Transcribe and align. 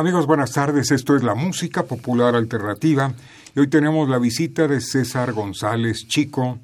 Amigos, 0.00 0.26
buenas 0.26 0.52
tardes. 0.52 0.92
Esto 0.92 1.14
es 1.14 1.22
la 1.22 1.34
música 1.34 1.82
popular 1.84 2.34
alternativa 2.34 3.12
y 3.54 3.60
hoy 3.60 3.68
tenemos 3.68 4.08
la 4.08 4.18
visita 4.18 4.66
de 4.66 4.80
César 4.80 5.34
González 5.34 6.08
Chico 6.08 6.58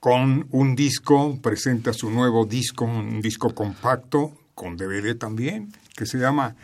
con 0.00 0.48
un 0.50 0.74
disco, 0.74 1.38
presenta 1.40 1.92
su 1.92 2.10
nuevo 2.10 2.46
disco, 2.46 2.84
un 2.84 3.20
disco 3.20 3.54
compacto 3.54 4.32
con 4.56 4.76
DVD 4.76 5.16
también, 5.16 5.72
que 5.94 6.04
se 6.04 6.18
llama 6.18 6.56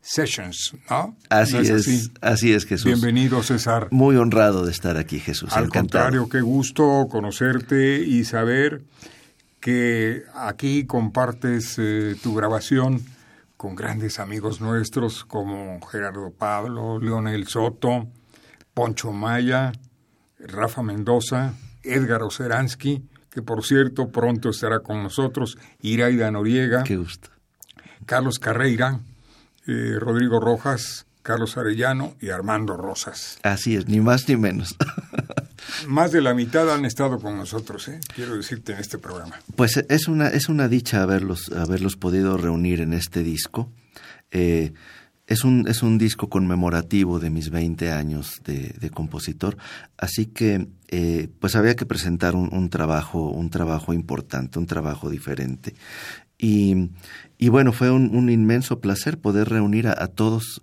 Sessions, 0.00 0.76
¿no? 0.88 1.16
Así 1.28 1.56
es, 1.56 2.12
así? 2.20 2.52
es 2.52 2.64
Jesús. 2.64 2.84
Bienvenido 2.84 3.42
César. 3.42 3.88
Muy 3.90 4.14
honrado 4.14 4.64
de 4.64 4.70
estar 4.70 4.96
aquí 4.96 5.18
Jesús. 5.18 5.52
Al 5.54 5.70
contrario, 5.70 6.28
qué 6.28 6.40
gusto 6.40 7.08
conocerte 7.10 7.98
y 7.98 8.24
saber 8.24 8.82
que 9.58 10.22
aquí 10.36 10.86
compartes 10.86 11.74
eh, 11.78 12.14
tu 12.22 12.36
grabación 12.36 13.02
con 13.58 13.74
grandes 13.74 14.20
amigos 14.20 14.60
nuestros 14.60 15.24
como 15.24 15.80
Gerardo 15.88 16.30
Pablo, 16.30 17.00
Leonel 17.00 17.48
Soto, 17.48 18.06
Poncho 18.72 19.12
Maya, 19.12 19.72
Rafa 20.38 20.84
Mendoza, 20.84 21.54
Edgar 21.82 22.22
Oceransky, 22.22 23.02
que 23.28 23.42
por 23.42 23.64
cierto 23.64 24.10
pronto 24.10 24.50
estará 24.50 24.78
con 24.78 25.02
nosotros, 25.02 25.58
Iraida 25.80 26.30
Noriega, 26.30 26.84
Qué 26.84 26.96
gusto. 26.96 27.30
Carlos 28.06 28.38
Carreira, 28.38 29.00
eh, 29.66 29.96
Rodrigo 29.98 30.38
Rojas, 30.38 31.06
Carlos 31.22 31.58
Arellano 31.58 32.14
y 32.20 32.30
Armando 32.30 32.76
Rosas. 32.76 33.40
Así 33.42 33.74
es, 33.74 33.88
ni 33.88 34.00
más 34.00 34.28
ni 34.28 34.36
menos. 34.36 34.76
Más 35.86 36.12
de 36.12 36.20
la 36.20 36.34
mitad 36.34 36.72
han 36.72 36.84
estado 36.84 37.18
con 37.18 37.36
nosotros, 37.36 37.88
¿eh? 37.88 38.00
quiero 38.14 38.36
decirte, 38.36 38.72
en 38.72 38.78
este 38.78 38.98
programa. 38.98 39.38
Pues 39.56 39.76
es 39.88 40.08
una, 40.08 40.28
es 40.28 40.48
una 40.48 40.68
dicha 40.68 41.02
haberlos, 41.02 41.50
haberlos 41.52 41.96
podido 41.96 42.36
reunir 42.36 42.80
en 42.80 42.92
este 42.92 43.22
disco. 43.22 43.70
Eh, 44.30 44.72
es 45.26 45.44
un, 45.44 45.68
es 45.68 45.82
un 45.82 45.98
disco 45.98 46.28
conmemorativo 46.28 47.18
de 47.18 47.28
mis 47.28 47.50
20 47.50 47.92
años 47.92 48.40
de, 48.44 48.74
de 48.80 48.90
compositor, 48.90 49.58
así 49.98 50.26
que 50.26 50.68
eh, 50.88 51.28
pues 51.38 51.54
había 51.54 51.76
que 51.76 51.84
presentar 51.84 52.34
un, 52.34 52.48
un, 52.52 52.70
trabajo, 52.70 53.28
un 53.28 53.50
trabajo 53.50 53.92
importante, 53.92 54.58
un 54.58 54.66
trabajo 54.66 55.10
diferente. 55.10 55.74
Y, 56.38 56.90
y 57.36 57.48
bueno, 57.48 57.72
fue 57.72 57.90
un, 57.90 58.30
inmenso 58.30 58.80
placer 58.80 59.18
poder 59.18 59.48
reunir 59.48 59.88
a, 59.88 60.06
todos, 60.06 60.62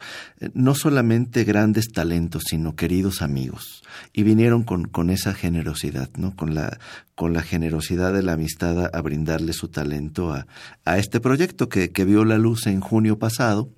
no 0.53 0.73
solamente 0.73 1.43
grandes 1.43 1.91
talentos, 1.91 2.43
sino 2.49 2.75
queridos 2.75 3.21
amigos. 3.21 3.83
Y 4.13 4.23
vinieron 4.23 4.63
con, 4.63 4.85
con 4.85 5.09
esa 5.09 5.33
generosidad, 5.33 6.09
¿no? 6.17 6.33
Con 6.35 6.55
la, 6.55 6.79
con 7.15 7.33
la 7.33 7.41
generosidad 7.41 8.13
de 8.13 8.23
la 8.23 8.33
amistad 8.33 8.85
a, 8.85 8.87
a 8.87 9.01
brindarle 9.01 9.51
su 9.51 9.67
talento 9.67 10.33
a, 10.33 10.47
a 10.85 10.97
este 10.97 11.19
proyecto 11.19 11.67
que, 11.67 11.91
que 11.91 12.05
vio 12.05 12.23
la 12.23 12.37
luz 12.37 12.67
en 12.67 12.79
junio 12.79 13.19
pasado 13.19 13.69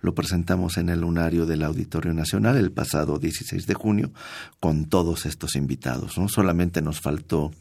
lo 0.00 0.14
presentamos 0.14 0.76
en 0.78 0.88
el 0.88 1.00
lunario 1.00 1.46
del 1.46 1.62
Auditorio 1.62 2.12
Nacional 2.12 2.56
el 2.56 2.72
pasado 2.72 3.18
16 3.18 3.66
de 3.66 3.74
junio 3.74 4.10
con 4.58 4.86
todos 4.86 5.26
estos 5.26 5.56
invitados. 5.56 6.18
¿no? 6.18 6.28
Solamente 6.28 6.82
nos 6.82 7.00
faltó 7.00 7.52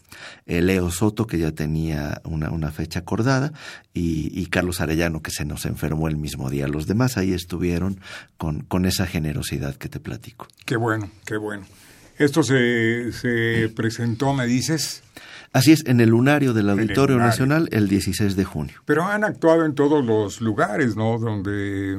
eh, 0.45 0.61
Leo 0.61 0.91
Soto, 0.91 1.27
que 1.27 1.37
ya 1.37 1.51
tenía 1.51 2.21
una, 2.23 2.51
una 2.51 2.71
fecha 2.71 2.99
acordada, 2.99 3.53
y, 3.93 4.45
Carlos 4.45 4.79
Arellano, 4.79 5.21
que 5.21 5.31
se 5.31 5.43
nos 5.43 5.65
enfermó 5.65 6.07
el 6.07 6.15
mismo 6.15 6.49
día. 6.49 6.67
Los 6.69 6.87
demás 6.87 7.17
ahí 7.17 7.33
estuvieron 7.33 7.99
con, 8.37 8.61
con 8.61 8.85
esa 8.85 9.05
generosidad 9.05 9.75
que 9.75 9.89
te 9.89 9.99
platico. 9.99 10.47
Qué 10.65 10.77
bueno, 10.77 11.11
qué 11.25 11.35
bueno. 11.35 11.65
Esto 12.17 12.43
se, 12.43 13.11
se 13.11 13.69
presentó, 13.75 14.33
me 14.33 14.45
dices, 14.45 15.03
Así 15.51 15.71
es, 15.71 15.83
en 15.87 15.99
el 15.99 16.09
lunario 16.09 16.53
del 16.53 16.69
Auditorio 16.69 17.15
lunario. 17.15 17.31
Nacional 17.31 17.69
el 17.71 17.87
16 17.87 18.35
de 18.35 18.45
junio. 18.45 18.75
Pero 18.85 19.05
han 19.05 19.23
actuado 19.23 19.65
en 19.65 19.73
todos 19.73 20.05
los 20.05 20.41
lugares, 20.41 20.95
¿no? 20.95 21.17
Donde 21.17 21.97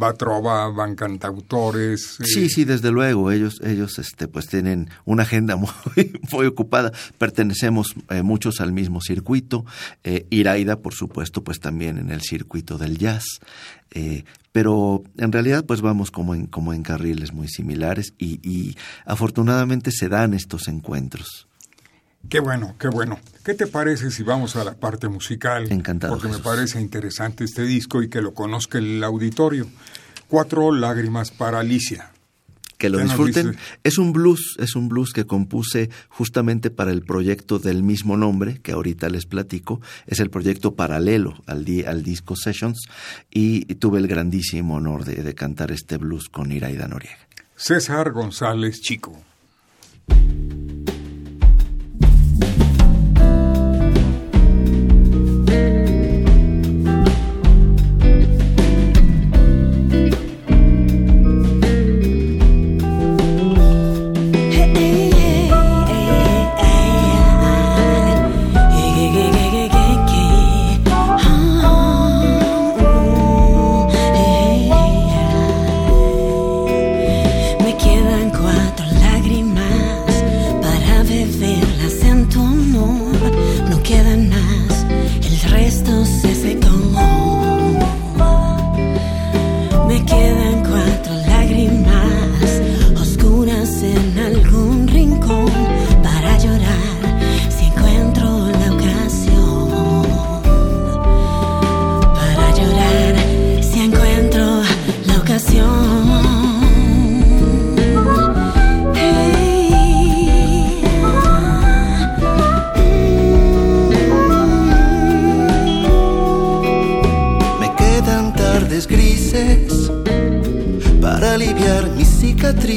va 0.00 0.12
trova, 0.12 0.68
van 0.68 0.94
cantautores. 0.94 2.20
Eh. 2.20 2.24
Sí, 2.26 2.48
sí, 2.50 2.64
desde 2.64 2.90
luego. 2.90 3.32
Ellos, 3.32 3.60
ellos, 3.64 3.98
este, 3.98 4.28
pues 4.28 4.46
tienen 4.46 4.90
una 5.06 5.22
agenda 5.22 5.56
muy, 5.56 6.20
muy 6.30 6.46
ocupada. 6.46 6.92
Pertenecemos 7.16 7.94
eh, 8.10 8.22
muchos 8.22 8.60
al 8.60 8.72
mismo 8.72 9.00
circuito. 9.00 9.64
Eh, 10.04 10.26
Iraida, 10.28 10.76
por 10.80 10.92
supuesto, 10.92 11.42
pues 11.42 11.60
también 11.60 11.96
en 11.96 12.10
el 12.10 12.20
circuito 12.20 12.76
del 12.76 12.98
jazz. 12.98 13.24
Pero 14.52 15.02
en 15.18 15.32
realidad 15.32 15.66
pues 15.66 15.82
vamos 15.82 16.10
como 16.10 16.34
en, 16.34 16.46
como 16.46 16.72
en 16.72 16.82
carriles 16.82 17.34
muy 17.34 17.48
similares 17.48 18.14
y, 18.16 18.40
y 18.42 18.76
afortunadamente 19.04 19.90
se 19.92 20.08
dan 20.08 20.32
estos 20.32 20.66
encuentros. 20.68 21.46
Qué 22.28 22.40
bueno, 22.40 22.74
qué 22.78 22.88
bueno. 22.88 23.18
¿Qué 23.44 23.54
te 23.54 23.66
parece 23.66 24.10
si 24.10 24.22
vamos 24.22 24.56
a 24.56 24.64
la 24.64 24.74
parte 24.74 25.08
musical? 25.08 25.70
Encantado. 25.70 26.14
Porque 26.14 26.28
Jesús. 26.28 26.44
me 26.44 26.44
parece 26.44 26.80
interesante 26.80 27.44
este 27.44 27.62
disco 27.64 28.02
y 28.02 28.08
que 28.08 28.20
lo 28.22 28.34
conozca 28.34 28.78
el 28.78 29.02
auditorio. 29.02 29.66
Cuatro 30.28 30.72
lágrimas 30.72 31.30
para 31.30 31.60
Alicia. 31.60 32.10
Que 32.78 32.88
lo 32.88 32.98
disfruten. 32.98 33.56
Es 33.84 33.98
un 33.98 34.12
blues, 34.12 34.56
es 34.58 34.74
un 34.74 34.88
blues 34.88 35.12
que 35.12 35.24
compuse 35.24 35.90
justamente 36.08 36.70
para 36.70 36.90
el 36.90 37.02
proyecto 37.02 37.58
del 37.58 37.82
mismo 37.82 38.16
nombre, 38.16 38.58
que 38.60 38.72
ahorita 38.72 39.08
les 39.08 39.26
platico. 39.26 39.80
Es 40.06 40.18
el 40.18 40.30
proyecto 40.30 40.74
paralelo 40.74 41.34
al, 41.46 41.64
di 41.64 41.84
al 41.84 42.02
disco 42.02 42.34
Sessions 42.34 42.88
y, 43.30 43.70
y, 43.70 43.76
tuve 43.76 44.00
el 44.00 44.08
grandísimo 44.08 44.76
honor 44.76 45.04
de, 45.04 45.22
de 45.22 45.34
cantar 45.34 45.70
este 45.70 45.96
blues 45.96 46.28
con 46.28 46.50
Iraida 46.50 46.88
Noriega. 46.88 47.18
César 47.54 48.10
González 48.10 48.80
Chico. 48.80 49.22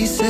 city 0.04 0.25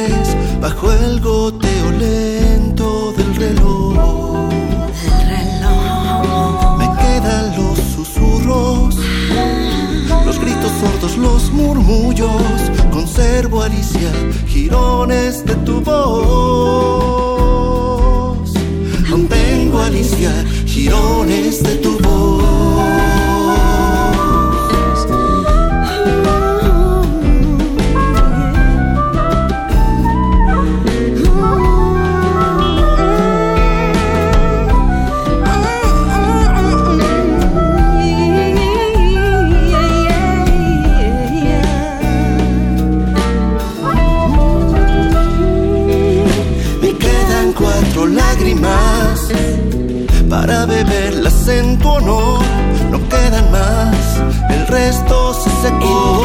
beberlas 50.65 51.47
en 51.47 51.77
tu 51.79 51.89
honor. 51.89 52.41
No 52.91 52.99
quedan 53.09 53.51
más, 53.51 54.21
el 54.49 54.67
resto 54.67 55.33
se 55.33 55.49
secó. 55.61 56.24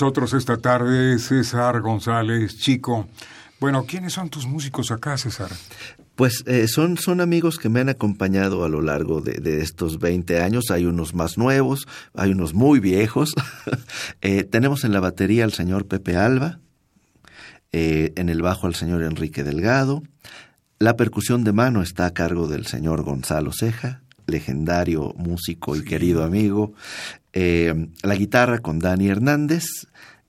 Nosotros 0.00 0.32
esta 0.32 0.58
tarde 0.58 1.18
César 1.18 1.80
González 1.80 2.56
Chico. 2.56 3.08
Bueno, 3.58 3.84
¿quiénes 3.84 4.12
son 4.12 4.28
tus 4.28 4.46
músicos 4.46 4.92
acá, 4.92 5.18
César? 5.18 5.50
Pues 6.14 6.44
eh, 6.46 6.68
son, 6.68 6.98
son 6.98 7.20
amigos 7.20 7.58
que 7.58 7.68
me 7.68 7.80
han 7.80 7.88
acompañado 7.88 8.64
a 8.64 8.68
lo 8.68 8.80
largo 8.80 9.20
de, 9.20 9.60
estos 9.60 9.98
20 9.98 10.40
años. 10.40 10.70
Hay 10.70 10.84
unos 10.84 11.14
más 11.14 11.36
nuevos, 11.36 11.88
hay 12.14 12.30
unos 12.30 12.54
muy 12.54 12.78
viejos. 12.78 13.34
Eh, 14.20 14.44
tenemos 14.44 14.84
en 14.84 14.92
la 14.92 15.00
batería 15.00 15.42
al 15.42 15.52
señor 15.52 15.86
Pepe 15.86 16.16
Alba, 16.16 16.60
eh, 17.72 18.12
en 18.16 18.28
el 18.28 18.40
bajo 18.40 18.68
al 18.68 18.76
señor 18.76 19.02
Enrique 19.02 19.42
Delgado. 19.42 20.02
La 20.78 20.96
percusión 20.96 21.42
de 21.42 21.52
mano 21.52 21.82
está 21.82 22.06
a 22.06 22.14
cargo 22.14 22.46
del 22.46 22.66
señor 22.66 23.02
Gonzalo 23.02 23.50
Ceja, 23.52 24.02
legendario 24.28 25.12
músico 25.16 25.74
y 25.74 25.82
querido 25.82 26.22
amigo. 26.22 26.74
la 27.32 28.14
guitarra 28.14 28.58
con 28.60 28.78
Dani 28.78 29.08
Hernández, 29.08 29.64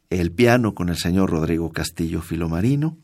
el 0.10 0.32
piano 0.32 0.74
con 0.74 0.90
el 0.90 0.98
señor 0.98 1.30
Rodrigo 1.30 1.72
Castillo 1.72 2.22
Filomarino 2.22 2.98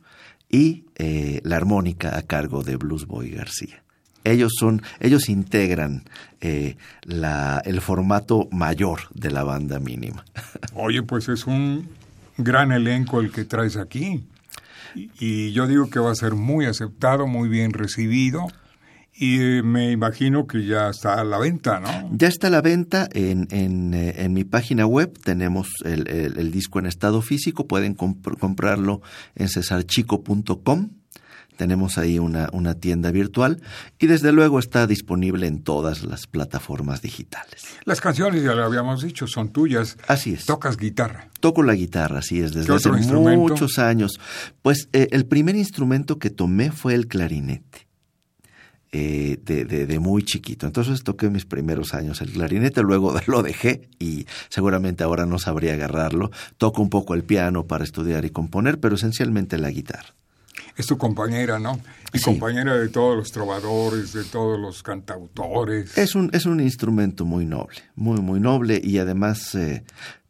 y 0.49 0.85
eh, 0.95 1.41
la 1.43 1.57
armónica 1.57 2.17
a 2.17 2.21
cargo 2.23 2.63
de 2.63 2.77
Blues 2.77 3.05
Boy 3.05 3.31
García. 3.31 3.83
Ellos 4.23 4.53
son, 4.59 4.81
ellos 4.99 5.29
integran 5.29 6.03
eh, 6.41 6.77
la, 7.03 7.61
el 7.63 7.79
formato 7.79 8.47
mayor 8.51 9.01
de 9.13 9.29
la 9.29 9.43
banda 9.43 9.79
mínima. 9.79 10.25
Oye, 10.73 11.03
pues 11.03 11.29
es 11.29 11.45
un 11.45 11.87
gran 12.37 12.71
elenco 12.71 13.19
el 13.19 13.31
que 13.31 13.45
traes 13.45 13.77
aquí. 13.77 14.25
Y 14.95 15.51
yo 15.51 15.67
digo 15.67 15.89
que 15.89 15.99
va 15.99 16.11
a 16.11 16.15
ser 16.15 16.33
muy 16.33 16.65
aceptado, 16.65 17.27
muy 17.27 17.49
bien 17.49 17.73
recibido 17.73 18.47
y 19.17 19.39
eh, 19.39 19.63
me 19.63 19.91
imagino 19.91 20.45
que 20.45 20.65
ya 20.65 20.89
está 20.89 21.19
a 21.19 21.23
la 21.23 21.37
venta, 21.37 21.79
¿no? 21.79 22.09
Ya 22.11 22.27
está 22.27 22.47
a 22.47 22.49
la 22.49 22.61
venta 22.61 23.07
en, 23.13 23.47
en, 23.49 23.93
eh, 23.93 24.13
en 24.17 24.33
mi 24.33 24.43
página 24.43 24.85
web. 24.85 25.17
Tenemos 25.23 25.69
el, 25.85 26.07
el, 26.09 26.51
disco 26.51 26.79
en 26.79 26.85
estado 26.85 27.21
físico. 27.21 27.65
Pueden 27.65 27.95
comprarlo 27.95 29.01
en 29.35 29.47
cesarchico.com. 29.47 30.89
Tenemos 31.55 31.97
ahí 31.97 32.19
una, 32.19 32.49
una 32.51 32.73
tienda 32.75 33.11
virtual 33.11 33.61
y 33.97 34.07
desde 34.07 34.33
luego 34.33 34.59
está 34.59 34.87
disponible 34.87 35.47
en 35.47 35.63
todas 35.63 36.03
las 36.03 36.27
plataformas 36.27 37.01
digitales. 37.01 37.63
Las 37.85 38.01
canciones, 38.01 38.43
ya 38.43 38.53
lo 38.53 38.65
habíamos 38.65 39.01
dicho, 39.01 39.27
son 39.27 39.53
tuyas. 39.53 39.97
Así 40.09 40.33
es. 40.33 40.45
¿Tocas 40.45 40.75
guitarra? 40.75 41.29
Toco 41.39 41.63
la 41.63 41.73
guitarra, 41.73 42.19
así 42.19 42.41
es, 42.41 42.53
desde 42.53 42.73
hace 42.75 42.91
muchos 42.91 43.79
años. 43.79 44.19
Pues 44.61 44.89
eh, 44.91 45.07
el 45.11 45.25
primer 45.25 45.55
instrumento 45.55 46.19
que 46.19 46.29
tomé 46.29 46.71
fue 46.71 46.93
el 46.93 47.07
clarinete. 47.07 47.85
Eh, 48.91 49.39
de, 49.43 49.65
de, 49.65 49.99
muy 49.99 50.23
chiquito. 50.23 50.65
Entonces 50.65 51.03
toqué 51.03 51.29
mis 51.29 51.43
primeros 51.43 51.93
años 51.93 52.21
el 52.21 52.31
clarinete, 52.31 52.81
luego 52.81 53.13
lo 53.27 53.43
dejé 53.43 53.89
y 53.99 54.25
seguramente 54.47 55.03
ahora 55.03 55.25
no 55.25 55.37
sabría 55.37 55.73
agarrarlo. 55.73 56.31
Toco 56.57 56.81
un 56.81 56.89
poco 56.89 57.13
el 57.13 57.23
piano 57.23 57.65
para 57.65 57.83
estudiar 57.83 58.23
y 58.23 58.29
componer, 58.29 58.79
pero 58.79 58.95
esencialmente 58.95 59.57
la 59.57 59.69
guitarra. 59.69 60.15
Es 60.77 60.87
tu 60.87 60.97
compañera, 60.97 61.59
¿no? 61.59 61.79
Y 62.13 62.19
compañera 62.19 62.77
de 62.77 62.89
todos 62.89 63.17
los 63.17 63.31
trovadores, 63.31 64.13
de 64.13 64.23
todos 64.23 64.59
los 64.59 64.83
cantautores. 64.83 65.97
Es 65.97 66.15
un, 66.15 66.29
es 66.33 66.45
un 66.45 66.59
instrumento 66.59 67.25
muy 67.25 67.45
noble, 67.45 67.77
muy, 67.95 68.21
muy 68.21 68.39
noble 68.39 68.79
y 68.81 68.97
además 68.99 69.55
eh, 69.55 69.83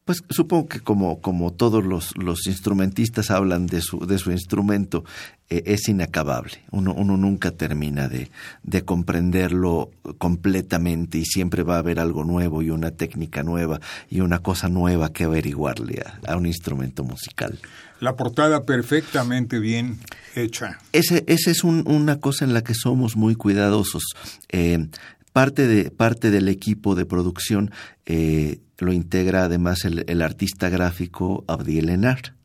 pues 0.06 0.24
supongo 0.30 0.68
que 0.68 0.80
como, 0.82 1.20
como 1.20 1.52
todos 1.52 1.84
los, 1.84 2.16
los 2.16 2.46
instrumentistas 2.46 3.32
hablan 3.32 3.66
de 3.66 3.82
su, 3.82 4.06
de 4.06 4.20
su 4.20 4.32
instrumento, 4.32 5.04
eh, 5.50 5.64
es 5.66 5.90
inacabable. 5.90 6.64
Uno, 6.70 6.94
uno 6.94 7.18
nunca 7.18 7.50
termina 7.50 8.08
de, 8.08 8.30
de, 8.62 8.86
comprenderlo 8.86 9.90
completamente 10.20 11.18
y 11.18 11.26
siempre 11.26 11.64
va 11.64 11.78
a 11.78 11.80
haber 11.80 12.00
algo 12.00 12.24
nuevo 12.24 12.62
y 12.62 12.70
una 12.70 12.92
técnica 12.92 13.42
nueva 13.42 13.80
y 14.08 14.20
una 14.20 14.40
cosa 14.40 14.70
nueva 14.70 15.12
que 15.12 15.24
averiguarle 15.24 16.04
a, 16.28 16.38
un 16.38 16.46
instrumento 16.46 17.04
musical. 17.04 17.58
La 18.00 18.16
portada 18.16 18.64
perfectamente 18.64 19.58
bien 19.58 19.98
hecha. 20.36 20.78
Ese, 20.92 21.24
ese 21.26 21.50
es 21.50 21.64
un, 21.64 21.84
una 21.88 22.20
cosa 22.20 22.46
en 22.46 22.54
la 22.54 22.64
que 22.64 22.76
somos 22.76 23.16
muy 23.16 23.34
cuidadosos. 23.34 24.04
Eh, 24.50 24.88
parte, 25.34 25.68
de, 25.68 25.90
parte 25.90 26.30
del 26.30 26.48
equipo 26.48 26.94
de 26.94 27.06
producción 27.06 27.72
eh, 28.06 28.60
lo 28.78 28.94
integra 28.94 29.44
además 29.44 29.86
el, 29.86 30.22
artista 30.22 30.70
gráfico 30.70 31.44
Abdiel 31.48 31.90
Enar. 31.90 32.36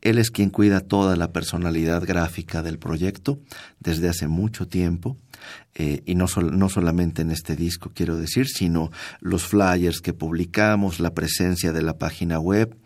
Él 0.00 0.18
es 0.18 0.30
quien 0.30 0.50
cuida 0.50 0.80
toda 0.80 1.16
la 1.16 1.32
personalidad 1.32 2.04
gráfica 2.04 2.62
del 2.62 2.78
proyecto 2.78 3.40
desde 3.80 4.08
hace 4.08 4.28
mucho 4.28 4.68
tiempo. 4.68 5.16
Eh, 5.74 6.02
y 6.06 6.14
no, 6.14 6.26
no 6.52 6.68
solamente 6.68 7.22
en 7.22 7.30
este 7.30 7.56
disco, 7.56 7.90
quiero 7.94 8.16
decir, 8.16 8.46
sino 8.46 8.90
los 9.20 9.44
flyers 9.44 10.00
que 10.00 10.12
publicamos, 10.12 11.00
la 11.00 11.14
presencia 11.14 11.72
de 11.72 11.82
la 11.82 11.98
página 11.98 12.38
web, 12.38 12.76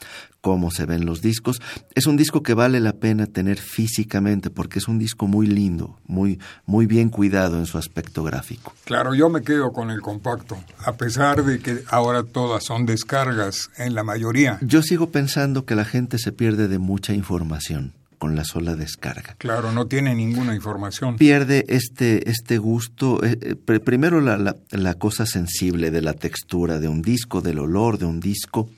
cómo 0.41 0.71
se 0.71 0.87
ven 0.87 1.05
los 1.05 1.21
discos. 1.21 1.61
Es 1.95 2.07
un 2.07 2.17
disco 2.17 2.43
que 2.43 2.55
vale 2.55 2.81
la 2.81 2.95
pena 2.95 3.27
tener 3.27 3.59
físicamente 3.59 4.49
porque 4.49 4.79
es 4.79 4.89
un 4.89 4.99
disco 4.99 5.27
muy 5.27 5.47
lindo, 5.47 5.99
muy, 6.07 6.39
muy 6.65 6.87
bien 6.87 7.11
cuidado 7.11 7.59
en 7.59 7.67
su 7.67 7.77
aspecto 7.77 8.25
gráfico. 8.25 8.73
Claro, 8.85 9.15
yo 9.15 9.29
me 9.29 9.43
quedo 9.43 9.73
con 9.73 9.91
el 9.91 10.01
compacto, 10.01 10.57
a 10.85 10.93
pesar 10.93 11.45
de 11.45 11.59
que 11.59 11.83
ahora 11.89 12.23
todas 12.23 12.65
son 12.65 12.87
descargas 12.87 13.71
en 13.77 13.95
la 13.95 14.03
mayoría. 14.03 14.59
Yo 14.63 14.83
sigo 14.83 15.11
pensando 15.11 15.67
que 15.67 15.75
la 15.75 15.85
gente 15.85 16.19
se 16.19 16.33
pierde 16.33 16.69
de 16.69 16.79
mucha 16.79 17.13
información 17.13 17.93
con 18.19 18.37
la 18.37 18.45
sola 18.45 18.77
descarga. 18.77 19.37
Claro, 19.39 19.73
no 19.73 19.87
tiene 19.87 20.15
ninguna 20.15 20.55
información. 20.55 21.17
Pierde 21.17 21.65
este, 21.69 22.29
este 22.29 22.59
gusto, 22.59 23.25
eh, 23.25 23.39
eh, 23.41 23.55
primero 23.55 24.21
la, 24.21 24.37
la, 24.37 24.57
la, 24.71 24.95
cosa 24.95 25.25
sensible 25.25 25.91
de 25.91 26.03
la 26.03 26.13
textura 26.13 26.79
de 26.79 26.89
un 26.89 27.01
disco, 27.01 27.41
del 27.41 27.61
olor 27.61 27.99
de 27.99 28.07
un 28.07 28.21
disco, 28.21 28.69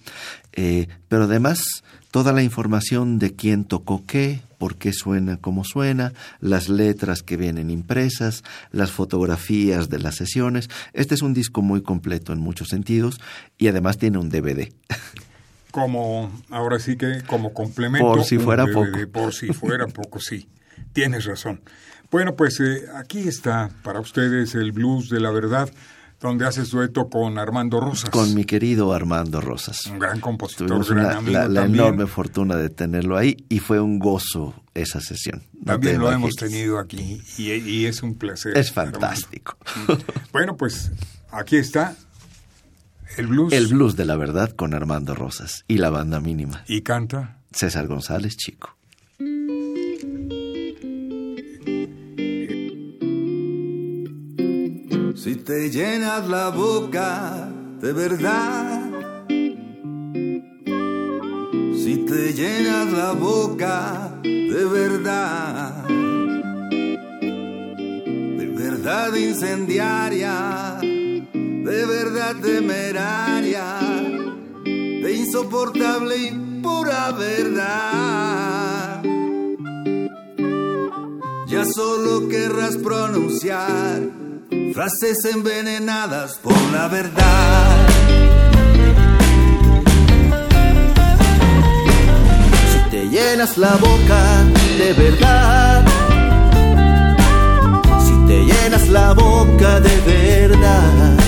eh, 0.52 0.88
pero 1.08 1.24
además 1.24 1.82
toda 2.10 2.32
la 2.32 2.42
información 2.42 3.18
de 3.18 3.34
quién 3.34 3.64
tocó 3.64 4.04
qué, 4.06 4.42
por 4.58 4.76
qué 4.76 4.92
suena 4.92 5.36
como 5.36 5.64
suena, 5.64 6.12
las 6.40 6.68
letras 6.68 7.22
que 7.22 7.36
vienen 7.36 7.70
impresas, 7.70 8.44
las 8.72 8.90
fotografías 8.90 9.88
de 9.88 10.00
las 10.00 10.16
sesiones. 10.16 10.68
Este 10.92 11.14
es 11.14 11.22
un 11.22 11.34
disco 11.34 11.62
muy 11.62 11.82
completo 11.82 12.32
en 12.32 12.40
muchos 12.40 12.68
sentidos 12.68 13.20
y 13.58 13.68
además 13.68 13.96
tiene 13.96 14.18
un 14.18 14.28
DVD. 14.28 14.72
Como, 15.70 16.30
ahora 16.50 16.78
sí 16.78 16.96
que 16.96 17.22
como 17.26 17.52
complemento. 17.52 18.06
Por 18.06 18.24
si 18.24 18.38
fuera 18.38 18.64
DVD, 18.64 19.06
poco. 19.06 19.24
Por 19.24 19.34
si 19.34 19.52
fuera 19.52 19.86
poco, 19.88 20.20
sí. 20.20 20.48
Tienes 20.92 21.24
razón. 21.24 21.60
Bueno, 22.10 22.34
pues 22.34 22.58
eh, 22.60 22.86
aquí 22.96 23.28
está 23.28 23.70
para 23.82 24.00
ustedes 24.00 24.54
el 24.54 24.72
blues 24.72 25.08
de 25.10 25.20
la 25.20 25.30
verdad 25.30 25.70
donde 26.20 26.46
haces 26.46 26.70
dueto 26.70 27.08
con 27.08 27.38
Armando 27.38 27.80
Rosas. 27.80 28.10
Con 28.10 28.34
mi 28.34 28.44
querido 28.44 28.92
Armando 28.92 29.40
Rosas. 29.40 29.86
Un 29.86 29.98
gran 29.98 30.20
compositor, 30.20 30.66
Tuvimos 30.66 30.90
gran 30.90 31.06
una, 31.06 31.16
amigo 31.16 31.32
la, 31.32 31.48
la 31.48 31.60
también. 31.62 31.84
enorme 31.86 32.06
fortuna 32.06 32.56
de 32.56 32.68
tenerlo 32.68 33.16
ahí 33.16 33.36
y 33.48 33.58
fue 33.58 33.80
un 33.80 33.98
gozo 33.98 34.54
esa 34.74 35.00
sesión. 35.00 35.42
No 35.54 35.72
también 35.72 35.94
te 35.94 35.98
lo 35.98 36.12
hemos 36.12 36.36
tenido 36.36 36.78
aquí 36.78 37.22
y, 37.38 37.52
y, 37.52 37.86
es 37.86 38.02
un 38.02 38.16
placer. 38.16 38.56
Es 38.56 38.70
fantástico. 38.70 39.56
Armando. 39.64 40.04
Bueno, 40.32 40.56
pues 40.58 40.92
aquí 41.30 41.56
está 41.56 41.96
el 43.16 43.26
blues. 43.26 43.52
El 43.52 43.66
blues 43.68 43.96
de 43.96 44.04
la 44.04 44.16
verdad 44.16 44.50
con 44.50 44.74
Armando 44.74 45.14
Rosas 45.14 45.64
y 45.68 45.78
la 45.78 45.90
banda 45.90 46.20
mínima. 46.20 46.64
Y 46.68 46.82
canta 46.82 47.38
César 47.52 47.86
González, 47.86 48.36
chico. 48.36 48.76
Si 55.16 55.36
te 55.36 55.70
llenas 55.70 56.26
la 56.28 56.48
boca 56.48 57.48
de 57.80 57.92
verdad, 57.92 58.90
si 61.74 62.04
te 62.08 62.32
llenas 62.32 62.92
la 62.92 63.12
boca 63.12 64.18
de 64.22 64.64
verdad, 64.64 65.84
de 68.38 68.46
verdad 68.56 69.14
incendiaria, 69.14 70.78
de 71.70 71.86
verdad 71.86 72.34
temeraria, 72.42 73.64
de 74.64 75.14
insoportable 75.14 76.16
y 76.16 76.60
pura 76.60 77.12
verdad. 77.12 79.00
Ya 81.46 81.64
solo 81.64 82.28
querrás 82.28 82.76
pronunciar 82.76 84.00
frases 84.74 85.24
envenenadas 85.32 86.38
por 86.42 86.60
la 86.72 86.88
verdad. 86.88 87.86
Si 92.72 92.90
te 92.90 93.08
llenas 93.10 93.56
la 93.56 93.76
boca 93.76 94.44
de 94.76 94.92
verdad, 94.92 95.84
si 98.04 98.26
te 98.26 98.44
llenas 98.44 98.88
la 98.88 99.12
boca 99.12 99.78
de 99.78 100.00
verdad, 100.00 101.19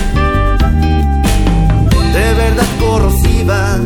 de 2.32 2.38
verdad 2.38 2.66
corrosiva, 2.80 3.78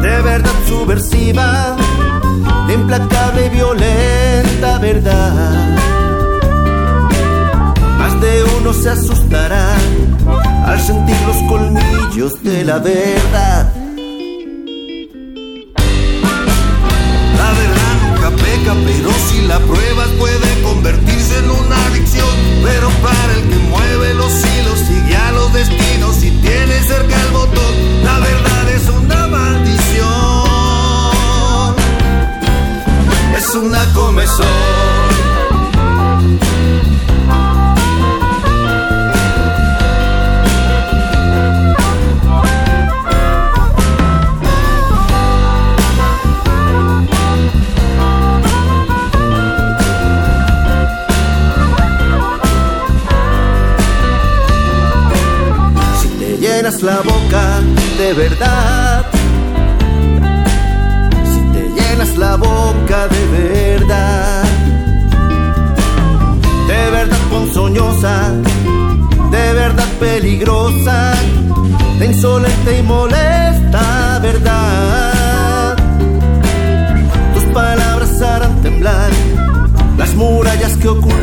de 0.00 0.22
verdad 0.22 0.52
subversiva, 0.66 1.76
de 2.66 2.74
implacable 2.74 3.46
y 3.46 3.48
violenta 3.50 4.78
verdad 4.78 5.78
más 7.98 8.20
de 8.20 8.44
uno 8.58 8.72
se 8.72 8.90
asustará 8.90 9.76
al 10.66 10.80
sentir 10.80 11.16
los 11.26 11.36
colmillos 11.48 12.42
de 12.42 12.64
la 12.64 12.78
verdad. 12.78 13.71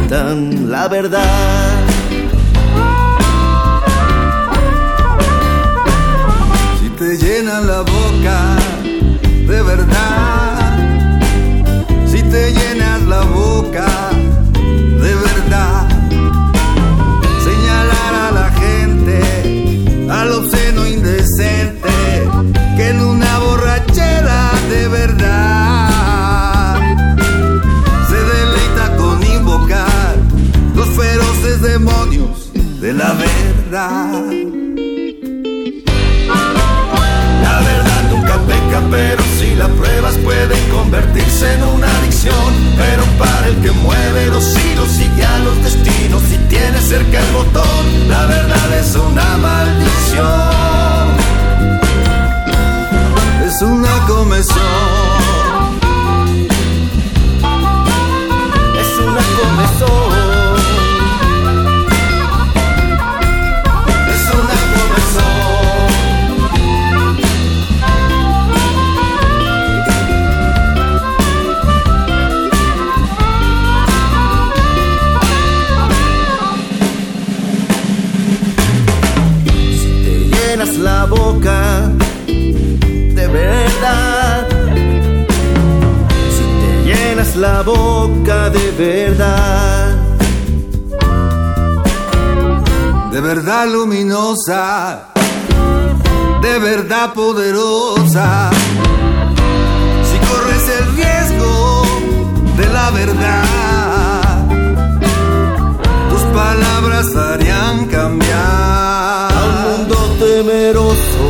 La 0.10 0.88
verdad. 0.88 1.86
te 6.98 7.16
llena 7.16 7.62
la 7.62 7.80
boca 7.82 8.58
de 9.48 9.62
verdad. 9.62 10.19
Pruebas 40.40 40.50
puede 40.50 40.70
convertirse 40.70 41.54
en 41.54 41.64
una 41.64 41.88
adicción. 42.00 42.76
Pero 42.78 43.04
para 43.18 43.48
el 43.48 43.56
que 43.62 43.72
mueve 43.72 44.28
los 44.28 44.58
hilos 44.58 45.00
y 45.00 45.10
guía 45.16 45.40
los 45.40 45.64
destinos 45.64 46.24
y 46.32 46.38
tiene 46.50 46.80
cerca 46.82 47.20
el 47.20 47.34
botón, 47.34 48.10
la 48.10 48.26
verdad 48.26 48.74
es 48.80 48.96
una 48.96 49.38
maldición. 49.38 50.28
Es 53.46 53.62
una 53.62 54.08
comezón. 54.08 55.19
poderosa. 97.08 98.50
Si 100.04 100.18
corres 100.28 100.70
el 100.78 100.96
riesgo 100.96 101.84
de 102.58 102.68
la 102.68 102.92
verdad, 102.92 104.48
tus 106.10 106.22
palabras 106.34 107.16
harían 107.16 107.86
cambiar 107.86 109.32
a 109.32 109.42
un 109.50 109.56
mundo 109.66 109.96
temeroso 110.20 111.28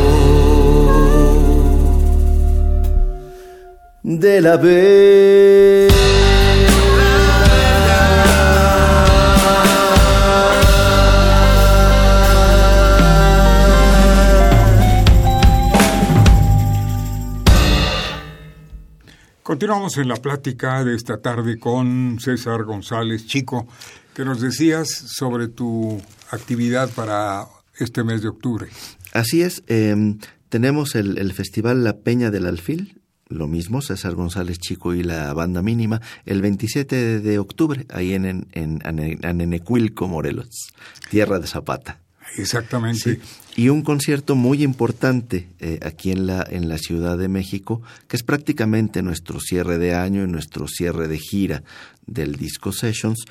de 4.03 4.41
la 4.41 4.57
vez. 4.57 5.88
Continuamos 19.69 19.97
en 19.99 20.07
la 20.07 20.15
plática 20.15 20.83
de 20.83 20.95
esta 20.95 21.21
tarde 21.21 21.59
con 21.59 22.17
César 22.19 22.63
González 22.63 23.27
Chico, 23.27 23.67
que 24.15 24.25
nos 24.25 24.41
decías 24.41 24.89
sobre 24.89 25.47
tu 25.47 26.01
actividad 26.31 26.89
para 26.89 27.45
este 27.77 28.03
mes 28.03 28.23
de 28.23 28.29
octubre. 28.29 28.67
Así 29.13 29.43
es, 29.43 29.61
em, 29.67 30.17
tenemos 30.49 30.95
el, 30.95 31.31
Festival 31.33 31.83
La 31.83 31.97
Peña 31.97 32.31
del 32.31 32.47
Alfil, 32.47 32.99
lo 33.27 33.47
mismo, 33.47 33.83
César 33.83 34.15
González 34.15 34.57
Chico 34.57 34.95
y 34.95 35.03
la 35.03 35.35
banda 35.35 35.61
mínima, 35.61 36.01
el 36.25 36.41
27 36.41 37.19
de 37.19 37.37
octubre, 37.37 37.85
ahí 37.89 38.15
en, 38.15 38.25
en, 38.25 38.81
en 38.83 39.61
Morelos, 40.07 40.73
tierra 41.11 41.37
de 41.37 41.45
Zapata. 41.45 41.99
Exactamente. 42.37 43.19
Y 43.59 43.67
un 43.67 43.81
concierto 43.81 44.35
muy 44.37 44.63
importante 44.63 45.49
eh, 45.59 45.79
aquí 45.81 46.11
en 46.11 46.27
la, 46.27 46.47
en 46.49 46.69
la 46.69 46.77
Ciudad 46.77 47.17
de 47.17 47.27
México, 47.27 47.81
que 48.07 48.15
es 48.15 48.23
prácticamente 48.23 49.01
nuestro 49.01 49.41
cierre 49.41 49.77
de 49.77 49.95
año 49.95 50.23
y 50.23 50.27
nuestro 50.27 50.69
cierre 50.69 51.09
de 51.09 51.17
gira 51.17 51.63
del 52.05 52.37
Disco 52.37 52.71
Sessions, 52.71 53.25